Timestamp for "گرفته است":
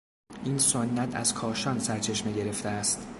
2.33-3.07